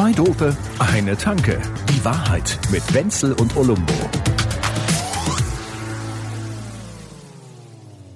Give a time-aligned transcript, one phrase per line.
[0.00, 1.60] Zwei Dope, eine Tanke.
[1.90, 3.92] Die Wahrheit mit Wenzel und Olumbo.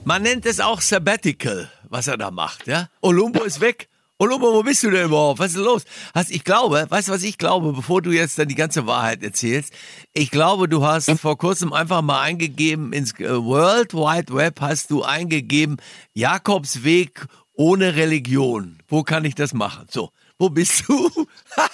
[0.04, 2.88] Man nennt es auch Sabbatical, was er da macht, ja?
[3.02, 3.90] Olumbo ist weg.
[4.16, 5.40] Olumbo, wo bist du denn überhaupt?
[5.40, 5.84] Was ist los?
[6.14, 9.22] Also ich glaube, weißt du, was ich glaube, bevor du jetzt dann die ganze Wahrheit
[9.22, 9.74] erzählst?
[10.14, 14.90] Ich glaube, du hast vor kurzem einfach mal eingegeben ins äh, World Wide Web hast
[14.90, 15.76] du eingegeben
[16.14, 18.78] Jakobsweg ohne Religion.
[18.88, 19.84] Wo kann ich das machen?
[19.90, 21.26] So, wo bist du?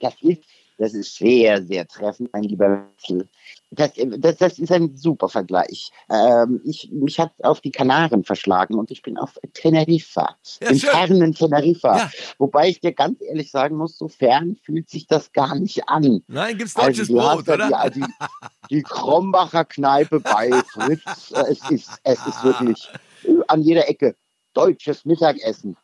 [0.00, 0.42] das, ist,
[0.78, 3.28] das ist sehr, sehr treffend, mein lieber Wechsel.
[3.70, 5.90] Das, das, das ist ein super Vergleich.
[6.10, 10.78] Ähm, ich, mich hat auf die Kanaren verschlagen und ich bin auf Teneriffa, Ja, im
[10.78, 10.90] schön.
[10.90, 11.98] fernen Teneriffa.
[11.98, 12.10] Ja.
[12.38, 16.22] Wobei ich dir ganz ehrlich sagen muss, so fern fühlt sich das gar nicht an.
[16.28, 17.90] Nein, gibt's Also deutsches du Brot, oder?
[17.90, 18.06] die, die,
[18.70, 21.30] die Krombacher Kneipe bei Fritz.
[21.34, 22.88] Äh, Es ist, es ist wirklich
[23.48, 24.16] an jeder Ecke
[24.58, 25.76] deutsches Mittagessen.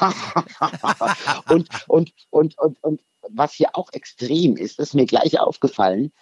[1.48, 6.12] und, und, und, und, und was hier auch extrem ist, ist mir gleich aufgefallen,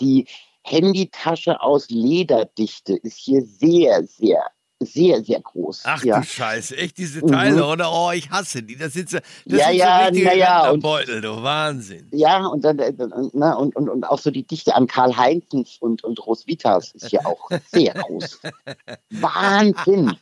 [0.00, 0.26] die
[0.62, 4.42] Handytasche aus Lederdichte ist hier sehr, sehr,
[4.86, 5.82] sehr, sehr groß.
[5.84, 6.20] Ach ja.
[6.20, 7.62] du Scheiße, echt diese Teile, Mhm.
[7.70, 7.92] oder?
[7.92, 8.76] Oh, ich hasse die.
[8.76, 12.08] Das sind so, das Ja, sind ja, so na ja, und- Beutel, du Wahnsinn.
[12.12, 12.92] Ja, und dann äh,
[13.32, 17.08] ne, und, und, und auch so die Dichte an Karl Heinzens und, und Roswitha's ist
[17.10, 18.40] hier auch sehr groß.
[19.10, 20.16] Wahnsinn.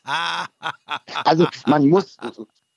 [1.24, 2.16] Also man muss,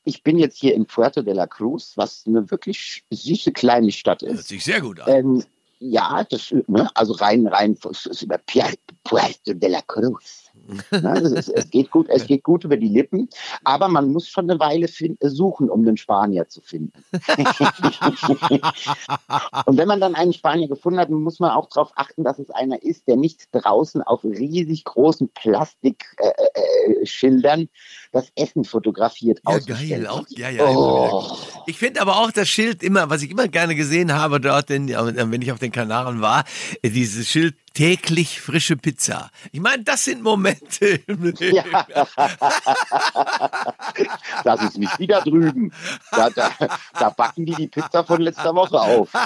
[0.04, 4.22] ich bin jetzt hier in Puerto de la Cruz, was eine wirklich süße kleine Stadt
[4.22, 4.48] Hört ist.
[4.48, 5.14] sich sehr gut an.
[5.14, 5.44] Ähm,
[5.80, 10.46] ja, das, ne, also rein, rein, Puerto de la Cruz.
[10.92, 13.30] Das ist, es geht gut, es geht gut über die Lippen,
[13.64, 17.04] aber man muss schon eine Weile fin- suchen, um den Spanier zu finden.
[19.66, 22.50] Und wenn man dann einen Spanier gefunden hat, muss man auch darauf achten, dass es
[22.52, 27.70] einer ist, der nicht draußen auf riesig großen Plastikschildern äh, äh, Schildern
[28.18, 30.10] das Essen fotografiert Ja, geil, hat.
[30.10, 30.66] auch, ja, ja.
[30.66, 31.38] Oh.
[31.66, 34.90] Ich finde aber auch das Schild immer, was ich immer gerne gesehen habe dort, in,
[34.90, 36.44] äh, wenn ich auf den Kanaren war,
[36.82, 39.30] äh, dieses Schild täglich frische Pizza.
[39.52, 41.56] Ich meine, das sind Momente im Leben.
[41.58, 41.86] Ja.
[44.44, 45.72] das ist nicht wieder drüben.
[46.12, 46.52] Da, da,
[47.00, 49.10] da backen die die Pizza von letzter Woche auf.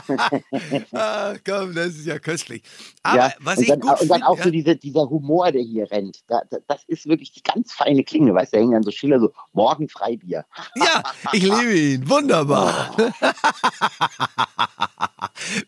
[0.94, 2.64] Ah, komm, das ist ja köstlich.
[3.04, 5.52] Aber ja, was und ich dann, gut und dann auch finde, so diese, dieser Humor,
[5.52, 6.20] der hier rennt.
[6.28, 8.34] Da, das ist wirklich die ganz feine Klinge.
[8.34, 10.46] Weißt du, da hängen dann so Schilder so, morgen Freibier.
[10.76, 12.96] ja, ich liebe ihn, wunderbar.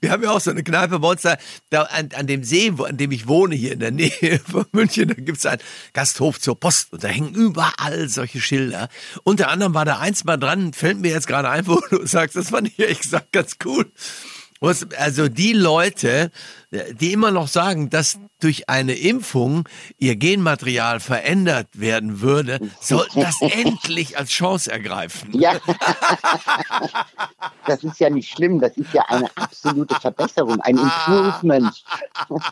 [0.02, 1.38] Wir haben ja auch so eine Kneipe bei uns da,
[1.70, 4.66] da an, an dem See, wo, an dem ich wohne, hier in der Nähe von
[4.72, 5.62] München, da gibt's einen
[5.94, 8.90] Gasthof zur Post und da hängen überall solche Schilder.
[9.24, 12.36] Unter anderem war da eins mal dran, fällt mir jetzt gerade ein, wo du sagst,
[12.36, 13.92] das fand ich ehrlich gesagt ganz cool.
[14.98, 16.32] Also die Leute,
[16.94, 19.68] die immer noch sagen, dass durch eine Impfung
[19.98, 25.30] ihr Genmaterial verändert werden würde, sollten das endlich als Chance ergreifen.
[25.34, 25.54] Ja.
[27.68, 28.60] das ist ja nicht schlimm.
[28.60, 31.84] Das ist ja eine absolute Verbesserung, ein Improvement.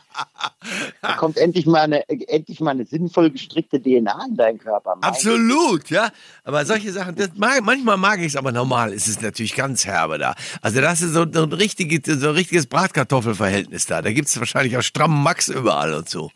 [1.02, 4.96] da kommt endlich mal eine, endlich mal eine sinnvoll gestrickte DNA in deinen Körper.
[4.96, 6.10] Mein Absolut, ja.
[6.44, 9.86] Aber solche Sachen, das mag, manchmal mag ich es, aber normal ist es natürlich ganz
[9.86, 10.36] herbe da.
[10.62, 14.02] Also das ist so, so ein richtiges, so ein richtiges Bratkartoffelverhältnis da.
[14.02, 16.32] Da gibt es wahrscheinlich auch strammen Max überall und so.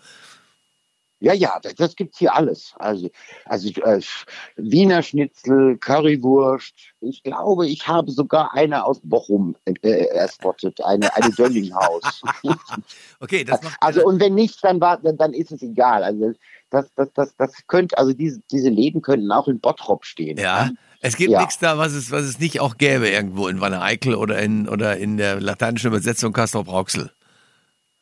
[1.21, 2.73] Ja, ja, das, das gibt's hier alles.
[2.77, 3.09] Also,
[3.45, 4.01] also äh,
[4.57, 6.73] Wiener Schnitzel, Currywurst.
[6.99, 12.21] Ich glaube, ich habe sogar eine aus Bochum äh, erspottet, eine, eine Döllinghaus.
[13.21, 16.03] Okay, das macht also und wenn nicht, dann war, dann, dann ist es egal.
[16.03, 16.33] Also
[16.69, 20.37] das, das, das, das könnte, also diese, diese Läden könnten auch in Bottrop stehen.
[20.37, 20.69] Ja.
[20.99, 21.39] Es gibt Ja.
[21.39, 24.67] nichts da, was es, was es nicht auch gäbe irgendwo in Wanne Eickel oder in,
[24.67, 27.11] oder in der lateinischen Übersetzung Castrop Rauxel.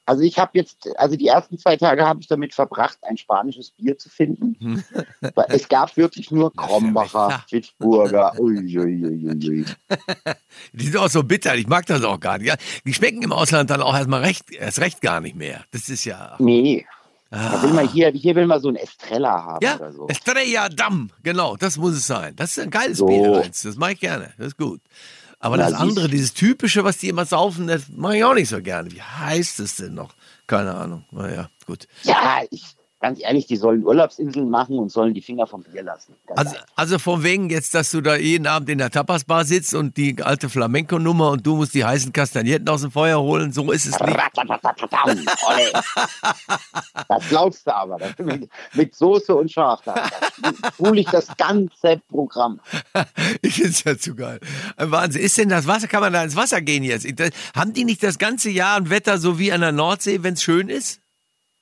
[0.06, 3.72] Also ich habe jetzt, also die ersten zwei Tage habe ich damit verbracht, ein spanisches
[3.72, 4.84] Bier zu finden.
[5.22, 7.44] Weil es gab wirklich nur Krombacher.
[7.50, 8.34] Pittsburgher.
[8.38, 9.66] Uiuiuiui.
[10.74, 12.56] Die sind auch so bitter, ich mag das auch gar nicht.
[12.86, 15.64] Die schmecken im Ausland dann auch erstmal recht, erst recht gar nicht mehr.
[15.72, 16.36] Das ist ja.
[16.40, 16.86] Nee.
[17.34, 20.08] Da will man hier, hier will man so ein Estrella haben Ja, oder so.
[20.08, 22.36] Estrella Damm, genau, das muss es sein.
[22.36, 23.08] Das ist ein geiles So.
[23.08, 24.82] Bier, das mache ich gerne, das ist gut.
[25.44, 28.48] Aber Na, das andere, dieses typische, was die immer saufen, das mache ich auch nicht
[28.48, 28.90] so gerne.
[28.94, 30.16] Wie heißt es denn noch?
[30.48, 31.04] Keine Ahnung.
[31.12, 31.86] Naja, gut.
[32.04, 32.64] Ja, ich,
[33.04, 36.16] ganz ehrlich, die sollen Urlaubsinseln machen und sollen die Finger vom Bier lassen.
[36.38, 39.98] Also, also von wegen jetzt, dass du da jeden Abend in der Tapasbar sitzt und
[39.98, 43.88] die alte Flamenco-Nummer und du musst die heißen Kastagnetten aus dem Feuer holen, so ist
[43.88, 44.18] es nicht.
[47.10, 48.00] Das glaubst du aber.
[48.18, 49.82] Mit, mit Soße und Schaf.
[50.74, 52.60] Spule ich das ganze Programm.
[53.42, 54.40] Ich finde es ja zu geil.
[54.78, 55.22] Ein Wahnsinn.
[55.22, 57.06] Ist denn das Wasser, kann man da ins Wasser gehen jetzt?
[57.56, 60.44] Haben die nicht das ganze Jahr ein Wetter so wie an der Nordsee, wenn es
[60.44, 61.02] schön ist?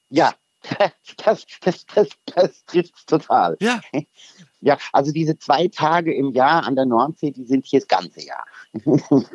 [0.09, 0.33] Ja,
[1.25, 3.57] das, das, das, das trifft total.
[3.59, 3.81] Ja.
[4.63, 8.23] Ja, also diese zwei Tage im Jahr an der Nordsee, die sind hier das ganze
[8.23, 8.45] Jahr.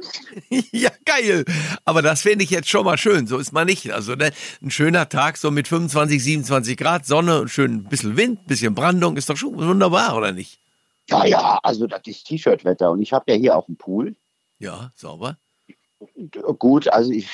[0.70, 1.44] ja, geil.
[1.84, 3.26] Aber das finde ich jetzt schon mal schön.
[3.26, 3.90] So ist man nicht.
[3.90, 4.31] Also ne,
[4.62, 8.46] ein schöner Tag so mit 25, 27 Grad Sonne und schön ein bisschen Wind, ein
[8.46, 10.61] bisschen Brandung ist doch schon wunderbar, oder nicht?
[11.11, 14.14] Ja, ja, also das ist T-Shirt-Wetter und ich habe ja hier auch einen Pool.
[14.61, 15.38] Ja, sauber.
[16.58, 17.29] Gut, also ich,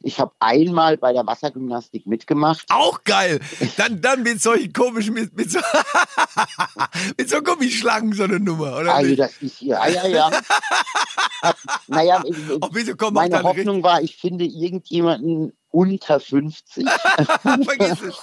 [0.00, 2.66] ich habe einmal bei der Wassergymnastik mitgemacht.
[2.70, 3.40] Auch geil.
[3.76, 5.58] Dann, dann mit solchen komischen, mit, mit, so,
[7.18, 8.94] mit so Gummischlangen so eine Nummer, oder?
[8.94, 9.20] Also nicht?
[9.20, 10.30] das ist hier, ah, ja, ja.
[11.86, 12.22] naja,
[12.60, 16.86] Oh, bitte komm, meine mach dann Hoffnung war, ich finde irgendjemanden unter 50.
[17.42, 18.16] Vergiss es.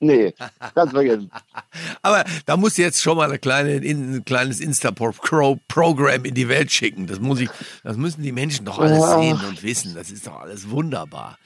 [0.00, 0.34] Nee,
[0.74, 1.30] ganz vergessen.
[2.02, 7.06] Aber da muss jetzt schon mal eine kleine, ein kleines Insta-Programm in die Welt schicken.
[7.06, 7.50] Das muss ich,
[7.84, 9.18] das müssen die Menschen doch alles Ja.
[9.20, 9.94] sehen und wissen.
[9.94, 11.38] Das ist doch alles wunderbar.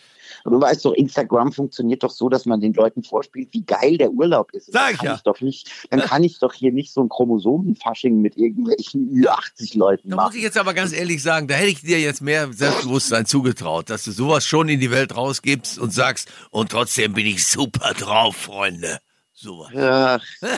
[0.45, 3.99] Und du weißt doch, Instagram funktioniert doch so, dass man den Leuten vorspielt, wie geil
[3.99, 4.73] der Urlaub ist.
[4.73, 5.15] Sag dann ich kann ja.
[5.15, 10.11] ich doch nicht, dann kann ich doch hier nicht so ein Chromosomenfasching mit irgendwelchen Ü80-Leuten
[10.11, 10.37] Da muss machen.
[10.37, 14.05] ich jetzt aber ganz ehrlich sagen, da hätte ich dir jetzt mehr Selbstbewusstsein zugetraut, dass
[14.05, 18.37] du sowas schon in die Welt rausgibst und sagst, und trotzdem bin ich super drauf,
[18.37, 18.99] Freunde.
[19.43, 19.71] Sowas.
[19.75, 20.21] Ja.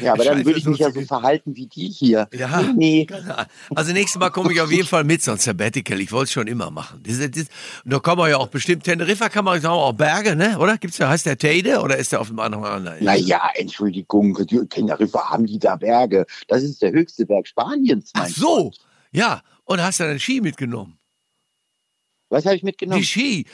[0.00, 2.28] ja, aber dann würde ich mich ja so verhalten wie die hier.
[2.32, 2.62] Ja.
[2.62, 3.08] Nee.
[3.74, 6.00] Also nächstes Mal komme ich auf jeden Fall mit, so ein Sabbatical.
[6.00, 7.02] Ich wollte es schon immer machen.
[7.04, 7.46] Das, das,
[7.84, 10.56] und da kann man ja auch bestimmt, Teneriffa kann man auch Berge, ne?
[10.56, 10.78] Oder?
[10.78, 12.84] Gibt's da, heißt der Teide oder ist der auf dem anderen?
[13.00, 16.26] Naja, Entschuldigung, die Teneriffa haben die da Berge.
[16.46, 18.78] Das ist der höchste Berg Spaniens, Ach so, Freund.
[19.10, 19.42] ja.
[19.64, 20.96] Und hast du deinen Ski mitgenommen?
[22.28, 23.00] Was habe ich mitgenommen?
[23.00, 23.46] Die Ski.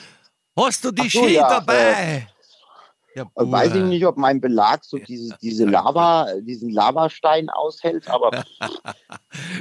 [0.56, 2.28] Hast du die so, Ski ja, dabei?
[3.16, 8.30] Ja, Weiß ich nicht, ob mein Belag so diese, diese Lava, diesen Lavastein aushält, aber,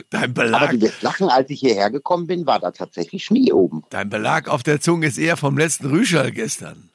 [0.10, 3.54] Dein aber Belag, du wirst lachen, als ich hierher gekommen bin, war da tatsächlich Schnee
[3.54, 3.84] oben.
[3.90, 6.90] dein Belag auf der Zunge ist eher vom letzten Rüschel gestern.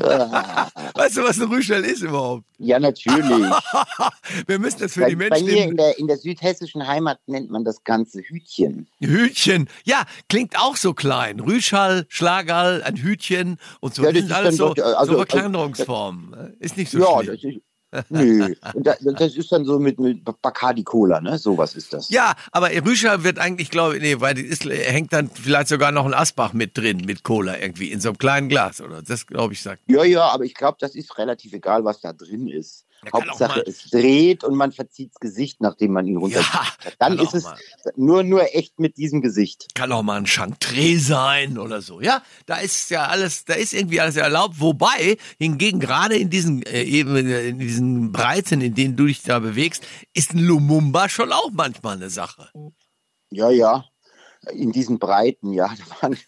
[0.94, 2.44] Weißt du, was ein Rüschel ist überhaupt?
[2.58, 3.28] Ja, natürlich.
[4.46, 6.86] Wir müssen das für bei, die bei Menschen mir im in der, in der südhessischen
[6.86, 8.88] Heimat nennt man das Ganze Hütchen.
[9.00, 9.68] Hütchen.
[9.84, 11.40] Ja, klingt auch so klein.
[11.40, 14.02] Rüschall, Schlagerl, ein Hütchen und so.
[14.02, 16.56] Ja, das das sind ist alles so, doch, also, so Verkleinerungsformen.
[16.60, 17.34] Ist nicht so ja, schlimm.
[17.34, 17.60] das ist.
[18.08, 18.54] Nö.
[18.74, 21.38] Das ist dann so mit, mit Bacardi Cola, ne?
[21.38, 22.08] Sowas ist das.
[22.10, 25.92] Ja, aber Rüschall wird eigentlich, glaube ich, nee, weil die ist, hängt dann vielleicht sogar
[25.92, 29.02] noch ein Asbach mit drin, mit Cola irgendwie, in so einem kleinen Glas, oder?
[29.02, 29.82] Das, glaube ich, sagt.
[29.86, 32.84] Ja, ja, aber ich glaube, das ist relativ egal, was da drin ist.
[33.12, 36.40] Hauptsache, es dreht und man verzieht das Gesicht, nachdem man ihn runter.
[36.40, 36.66] Ja,
[36.98, 37.56] Dann ist es mal.
[37.96, 39.68] nur, nur echt mit diesem Gesicht.
[39.74, 42.00] Kann auch mal ein Chantre sein oder so.
[42.00, 44.60] Ja, da ist ja alles, da ist irgendwie alles erlaubt.
[44.60, 49.38] Wobei, hingegen gerade in diesen, äh, eben in diesen Breiten, in denen du dich da
[49.38, 52.50] bewegst, ist ein Lumumba schon auch manchmal eine Sache.
[53.30, 53.84] Ja, ja.
[54.52, 55.72] In diesen Breiten, ja.
[55.94, 56.18] Da, waren,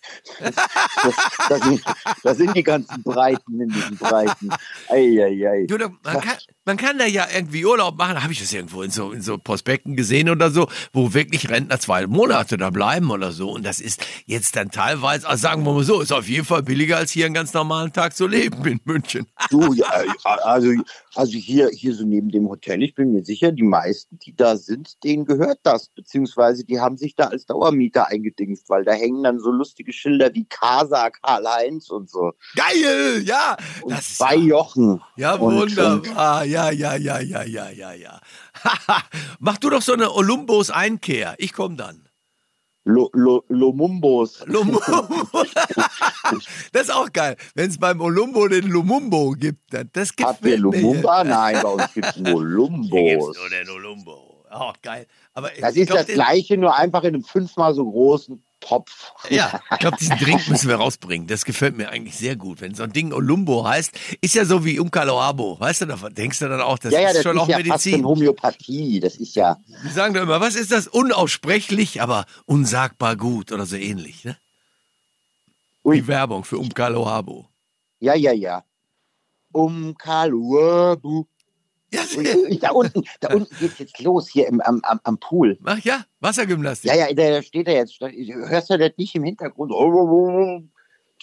[0.41, 1.15] das,
[1.49, 1.83] das, sind,
[2.23, 4.51] das sind die ganzen Breiten in diesen Breiten.
[4.89, 5.67] Eieiei.
[5.67, 8.23] Du, man, kann, man kann da ja irgendwie Urlaub machen.
[8.23, 11.79] Habe ich das irgendwo in so, in so Prospekten gesehen oder so, wo wirklich Rentner
[11.79, 13.51] zwei Monate da bleiben oder so.
[13.51, 16.63] Und das ist jetzt dann teilweise, also sagen wir mal so, ist auf jeden Fall
[16.63, 19.27] billiger als hier einen ganz normalen Tag zu leben in München.
[19.51, 19.87] Du, ja,
[20.25, 20.73] also,
[21.15, 24.57] also hier, hier so neben dem Hotel, ich bin mir sicher, die meisten, die da
[24.57, 25.89] sind, denen gehört das.
[25.89, 30.33] Beziehungsweise die haben sich da als Dauermieter eingedingst, weil da hängen dann so lustige Schilder
[30.35, 32.33] wie Casa, Karl-Heinz und so.
[32.55, 33.57] Geil, ja.
[33.83, 35.01] Und Das ist bei ja, Jochen.
[35.17, 36.45] ja Und- wunderbar.
[36.45, 38.21] Ja, ja, ja, ja, ja, ja, ja.
[39.39, 41.35] Mach du doch so eine Olympos Einkehr.
[41.39, 42.03] Ich komme dann.
[42.89, 44.45] Lo, Lo, Lomumbos.
[44.47, 44.81] Lumumbo.
[46.73, 47.37] das ist auch geil.
[47.57, 51.25] Wenn es beim Olumbo den Lumumbo gibt, dann das gibt Habt ihr Lumumba?
[51.25, 52.91] Nein, bei uns gibt es nur Hier Lumbos.
[52.91, 54.36] gibt's nur den Olumbo.
[54.51, 55.07] Auch geil.
[55.35, 59.13] Aber Das ist glaub, das gleiche, nur einfach in einem fünfmal so großen Topf.
[59.29, 61.27] Ja, ich glaube, diesen Drink müssen wir rausbringen.
[61.27, 62.61] Das gefällt mir eigentlich sehr gut.
[62.61, 65.59] Wenn so ein Ding Olumbo heißt, ist ja so wie Umkaloabo.
[65.61, 67.49] Weißt du, da denkst du dann auch, das ja, ja, ist das schon ist auch
[67.49, 67.95] ja fast Medizin.
[67.97, 69.01] eine Homöopathie.
[69.01, 70.87] Das ist ja, Die sagen doch immer, was ist das?
[70.89, 74.25] Unaussprechlich, aber unsagbar gut oder so ähnlich.
[74.25, 74.37] Ne?
[75.85, 75.97] Ui.
[76.01, 77.47] Die Werbung für Umkaloabo.
[78.01, 78.65] ja, ja, ja.
[79.53, 79.95] Um
[82.17, 85.57] Ui, Da unten, da unten geht's jetzt los, hier im, am, am, am Pool.
[85.61, 86.91] mach ja, Wassergymnastik.
[86.91, 88.01] Ja, ja, da steht er jetzt.
[88.01, 89.73] Da- Hörst du das nicht im Hintergrund?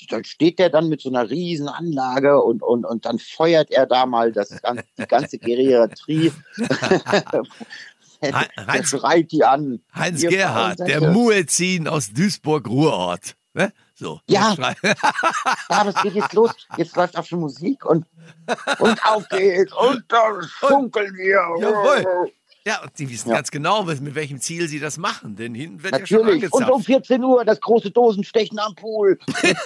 [0.10, 3.86] Dann steht der dann mit so einer riesen Anlage und, und, und dann feuert er
[3.86, 4.50] da mal das,
[4.98, 6.32] die ganze Geriatrie.
[8.22, 9.82] er Heinz- schreit die an.
[9.94, 11.12] Heinz Gerhard, der.
[11.12, 13.36] Muezzin aus Duisburg-Ruhrort.
[13.54, 13.72] Ne?
[13.96, 14.20] So.
[14.30, 14.56] Ja.
[15.70, 16.52] Ja, aber es geht jetzt los.
[16.78, 18.06] Jetzt läuft auch schon Musik und,
[18.80, 19.74] und auf geht's.
[19.74, 21.42] Und da funkeln wir.
[21.60, 22.32] Jawohl.
[22.66, 23.36] Ja, und sie wissen Ja.
[23.36, 25.36] ganz genau, mit welchem Ziel sie das machen.
[25.36, 26.54] Denn hinten wird ja schon Natürlich.
[26.54, 26.86] Und um angezapft.
[26.86, 29.20] 14 Uhr das große Dosenstechen am Pool.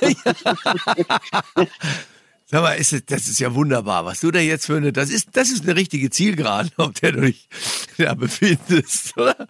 [2.49, 5.09] Sag mal, ist es, das ist ja wunderbar, was du da jetzt für eine, das
[5.09, 7.49] ist, das ist eine richtige Zielgerade, auf der du dich
[7.97, 9.47] da befindest, oder?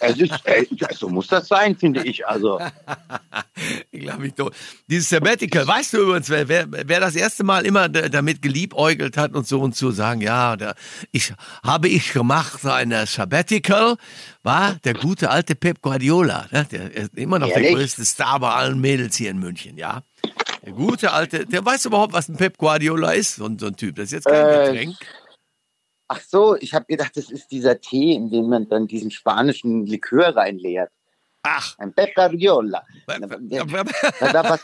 [0.00, 0.32] Es ist,
[0.98, 2.26] so muss das sein, finde ich.
[2.26, 2.58] Also,
[3.90, 4.54] Ich glaube mich tot.
[4.86, 9.34] Dieses Sabbatical, weißt du übrigens, wer, wer, wer das erste Mal immer damit geliebäugelt hat
[9.34, 10.74] und so und so sagen, ja, da,
[11.12, 13.96] ich habe ich gemacht, so eine Sabbatical,
[14.42, 16.66] war der gute alte Pep Guardiola, ne?
[16.70, 17.74] der ist immer noch der Ehrlich?
[17.74, 20.02] größte Star bei allen Mädels hier in München, ja.
[20.68, 23.76] Der gute alte, der weiß überhaupt, was ein Pep Guardiola ist, so, ein- so ein
[23.76, 23.96] Typ.
[23.96, 24.96] Das ist jetzt kein Äh, Getränk.
[26.08, 29.86] ach so, ich habe gedacht, das ist dieser Tee, in den man dann diesen spanischen
[29.86, 30.90] Likör reinleert.
[31.50, 32.82] Ach, Ein Pep Guardiola.
[33.06, 33.20] Was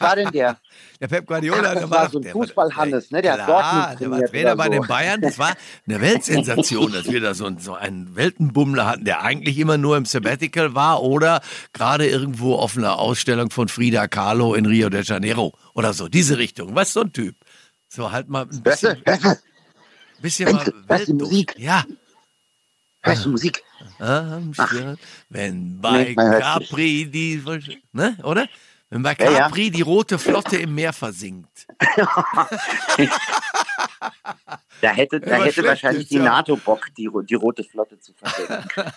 [0.00, 0.58] war denn der?
[1.00, 3.22] der Pep Guardiola, Ach, das war, so ein Fußball-Hannes, ne?
[3.22, 4.70] Der hat Klar, Dortmund der war Trainer bei so.
[4.70, 5.20] den Bayern.
[5.22, 5.54] Das war
[5.86, 10.04] eine Weltsensation, dass wir da so, so einen Weltenbummler hatten, der eigentlich immer nur im
[10.04, 11.40] Sabbatical war oder
[11.72, 16.08] gerade irgendwo auf einer Ausstellung von Frida Kahlo in Rio de Janeiro oder so.
[16.08, 16.74] Diese Richtung.
[16.74, 17.34] Was so ein Typ.
[17.88, 19.36] So halt mal ein bisschen, Hörst du?
[20.20, 21.20] bisschen mal Hörst du die Weltduft.
[21.20, 21.54] Musik?
[21.58, 21.84] Ja.
[23.02, 23.62] Hörst du Musik?
[24.04, 24.98] Am Strand,
[25.30, 26.14] wenn bei Nee.
[26.14, 27.42] Capri die,
[27.92, 28.48] ne, oder?
[28.90, 29.38] Wenn bei Ja, ja.
[29.48, 31.66] Capri die rote Flotte im Meer versinkt.
[34.80, 36.18] Da hätte, da hätte wahrscheinlich die.
[36.18, 38.92] NATO Bock, die, die rote Flotte zu versenken.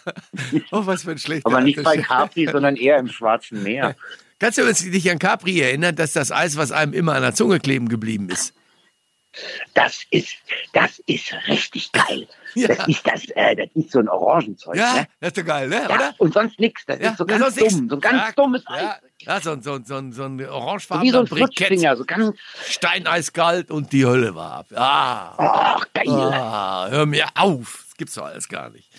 [0.71, 3.95] Oh, was für ein schlechter Aber nicht bei Capri, sondern eher im Schwarzen Meer.
[4.39, 7.59] Kannst du dich an Capri erinnern, dass das Eis, was einem immer an der Zunge
[7.59, 8.53] kleben geblieben ist?
[9.73, 10.35] Das ist,
[10.73, 12.27] das ist richtig geil.
[12.55, 12.69] Ja.
[12.69, 15.07] Das ist das, äh, das ist so ein Orangenzeug, Ja, ne?
[15.19, 15.75] das ist doch geil, ne?
[15.87, 16.15] Ja, Oder?
[16.17, 16.83] und sonst nichts.
[16.87, 17.73] Das Ja, ist so ganz sonst nix.
[17.75, 18.95] dumm, so ein ganz Ja, dummes Eis.
[19.19, 22.35] Ja, so, ein- so, so, so ein so orangefarbener ein Brikett, so ganz,
[22.67, 24.65] steineiskalt und die Hölle war ab.
[24.73, 25.33] Ah,
[25.77, 26.07] ach, geil.
[26.09, 27.83] ah, hör mir auf.
[27.89, 28.89] Das gibt's doch alles gar nicht.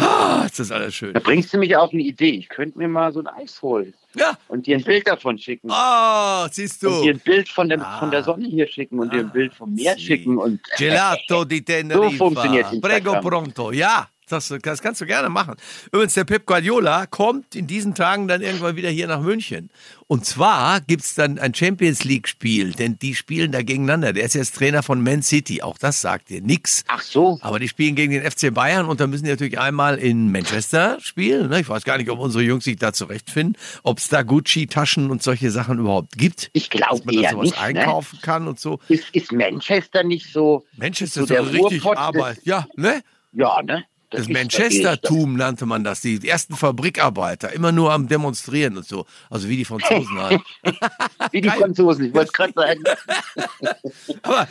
[0.00, 1.12] Ah, ist das alles schön.
[1.14, 2.30] Da bringst du mich auf eine Idee.
[2.30, 5.68] Ich könnte mir mal so ein Eis holen Ja, und dir ein Bild davon schicken.
[5.70, 7.18] oh, siehst Und dir du.
[7.18, 7.98] ein Bild von, dem, Ah.
[7.98, 10.00] von der Sonne hier schicken und dir ein Bild vom Meer sì.
[10.06, 10.38] schicken.
[10.38, 12.16] Und Gelato di Tenerife.
[12.16, 13.20] funktioniert Prego Instagram.
[13.24, 13.72] pronto.
[13.72, 15.54] Ja, das, das kannst du gerne machen.
[15.92, 19.70] Übrigens, der Pep Guardiola kommt in diesen Tagen dann irgendwann wieder hier nach München.
[20.06, 24.12] Und zwar gibt's dann ein Champions League-Spiel, denn die spielen da gegeneinander.
[24.12, 25.62] Der ist jetzt Trainer von Man City.
[25.62, 26.82] Auch das sagt dir nix.
[26.88, 29.98] ach so, Aber die spielen gegen den FC Bayern und da müssen die natürlich einmal
[29.98, 31.48] in Manchester spielen.
[31.50, 31.60] ne?
[31.60, 35.22] Ich weiß gar nicht, ob unsere Jungs sich da zurechtfinden, ob es da Gucci-Taschen und
[35.22, 36.50] solche Sachen überhaupt gibt.
[36.54, 37.56] ich glaube man eher sowas nicht.
[37.56, 37.62] Ne?
[37.62, 38.80] einkaufen kann und so.
[38.88, 42.38] Ist, ist Manchester nicht so, Manchester so ist der richtig Arbeit.
[42.42, 43.02] Ja, ne?
[43.32, 43.84] ja, ne?
[44.10, 46.00] Das, natürlich- Manchestertum nannte man das.
[46.00, 49.06] Die ersten Fabrikarbeiter, immer nur am Demonstrieren und so.
[49.30, 50.40] Also wie die Franzosen halt.
[51.30, 52.82] Wie die Franzosen, ich wollte es gerade sagen.
[54.22, 54.48] Aber,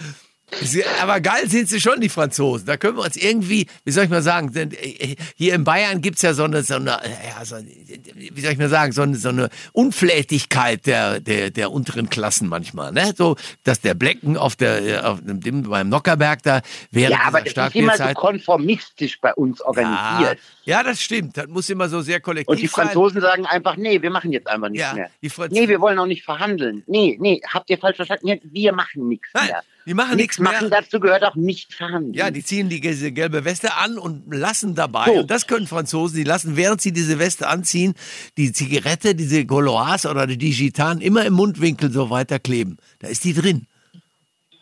[1.02, 2.66] aber geil sind sie schon, die Franzosen.
[2.66, 6.02] Da können wir uns irgendwie, wie soll ich mal sagen, denn, äh, hier in Bayern
[6.02, 8.92] gibt's ja so eine, so eine, äh, ja, so eine, wie soll ich mal sagen,
[8.92, 12.92] so eine, so eine Unflätigkeit der, der, der unteren Klassen manchmal.
[12.92, 13.14] Ne?
[13.18, 17.42] So, dass der Blecken auf der, äh, auf dem, beim Nockerberg da während Ja, aber
[17.42, 20.40] das ist immer so konformistisch bei uns Ja, organisiert.
[20.66, 21.38] ja, das stimmt.
[21.38, 22.86] Das muss immer so sehr kollektiv Und die sein.
[22.86, 25.10] Franzosen sagen einfach, nee, wir machen jetzt einfach nichts Ja, mehr.
[25.22, 26.84] die Franz- Nee, wir wollen auch nicht verhandeln.
[26.88, 28.28] Nee, nee, habt ihr falsch verstanden?
[28.28, 29.64] Ja, Wir machen nichts Nein, mehr.
[29.90, 30.52] Die machen nichts mehr.
[30.54, 32.14] machen, dazu gehört auch nicht verhandeln.
[32.14, 35.14] Ja, die ziehen die gelbe Weste an und lassen dabei, So.
[35.22, 37.96] und das können Franzosen, die lassen, während sie diese Weste anziehen,
[38.38, 42.78] die Zigarette, diese Gauloise oder die Gitan immer im Mundwinkel so weiter kleben.
[43.00, 43.66] Da ist die drin.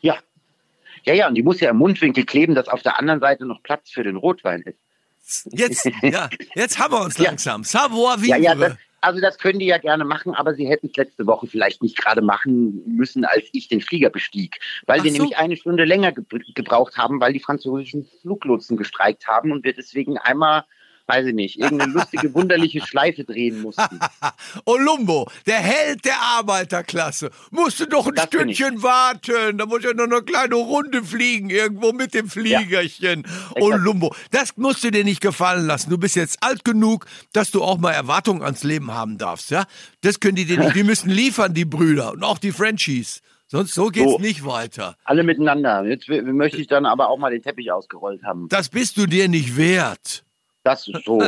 [0.01, 0.15] ja.
[1.05, 3.61] Ja, ja, und die muss ja im Mundwinkel kleben, dass auf der anderen Seite noch
[3.63, 4.77] Platz für den Rotwein ist.
[5.51, 7.25] Jetzt, ja, jetzt haben wir uns Ja.
[7.25, 7.63] langsam.
[7.65, 8.39] Savoir Ja, vivre.
[8.41, 11.47] ja, das, also das können die ja gerne machen, aber sie hätten es letzte Woche
[11.47, 14.59] vielleicht nicht gerade machen müssen, als ich den Flieger bestieg.
[14.85, 15.17] Weil Ach wir so.
[15.17, 16.23] nämlich eine Stunde länger ge
[16.55, 20.63] gebraucht haben, weil die französischen Fluglotsen gestreikt haben und wir deswegen einmal,
[21.07, 23.99] weiß ich nicht, irgendeine lustige, wunderliche Schleife drehen mussten.
[24.65, 28.25] Olumbo, der Held der Arbeiterklasse, musste doch ein Das.
[28.25, 29.57] Stündchen warten.
[29.57, 33.23] Da muss ja noch eine kleine Runde fliegen, irgendwo mit dem Fliegerchen.
[33.55, 35.89] Olumbo, das musst du dir nicht gefallen lassen.
[35.89, 39.65] Du bist jetzt alt genug, dass du auch mal Erwartungen ans Leben haben darfst, ja?
[40.01, 40.75] Das können die dir nicht.
[40.75, 43.21] Die müssen liefern, die Brüder und auch die Frenchies.
[43.49, 44.19] Sonst so geht's So.
[44.19, 44.97] nicht weiter.
[45.05, 45.85] Alle miteinander.
[45.85, 48.49] Jetzt möchte ich dann aber auch mal den Teppich ausgerollt haben.
[48.49, 50.25] Das bist du dir nicht wert.
[50.67, 51.19] Das ist so.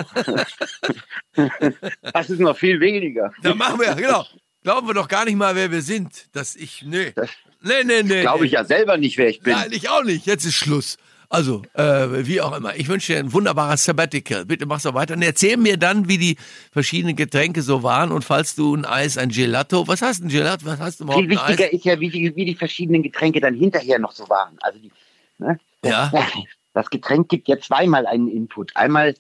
[2.14, 3.32] das ist noch viel weniger.
[3.42, 4.26] Da machen wir, genau.
[4.64, 6.28] Glauben wir doch gar nicht mal, wer wir sind.
[6.36, 7.14] Dass ich, nee.
[7.16, 7.30] Das
[7.62, 8.22] Nee, nee, nee.
[8.22, 8.48] glaube nee.
[8.48, 9.54] ich ja selber nicht, wer ich bin.
[9.54, 10.26] Nein, ich auch nicht.
[10.26, 10.98] Jetzt ist Schluss.
[11.30, 12.76] Also, äh, wie auch immer.
[12.76, 14.46] Ich wünsche dir ein wunderbares Sabbatical.
[14.46, 15.14] Bitte mach so weiter.
[15.14, 16.36] Und erzähl mir dann, wie die
[16.74, 18.12] verschiedenen Getränke so waren.
[18.12, 20.66] Und falls du ein Eis, ein Gelato, was hast du ein Gelato?
[20.66, 21.50] Was hast du überhaupt Viel ein Eis?
[21.50, 24.58] wichtiger ist ja, wie die, wie die verschiedenen Getränke dann hinterher noch so waren.
[24.60, 24.92] Also die,
[25.38, 25.58] ne?
[25.86, 26.12] Ja.
[26.80, 28.74] Das Getränk gibt ja zweimal einen Input.
[28.78, 29.14] Einmal,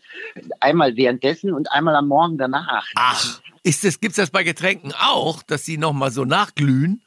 [0.62, 2.88] einmal währenddessen und einmal am Morgen danach.
[2.96, 7.02] Ach, ist das, gibt's das bei Getränken auch, dass sie nochmal so nachglühen?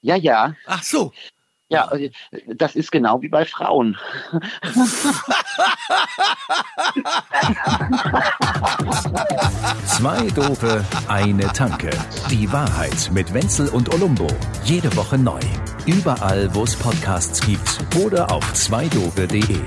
[0.00, 0.56] Ja, ja.
[0.64, 1.12] Ach so.
[1.68, 2.10] Ja, äh,
[2.54, 3.96] das ist genau wie bei Frauen.
[9.86, 11.90] Zwei Dope, eine Tanke.
[12.30, 14.28] Die Wahrheit mit Wenzel und Olumbo.
[14.64, 15.40] Jede Woche neu.
[15.86, 19.58] Überall, wo es Podcasts gibt oder auf zweidope.de.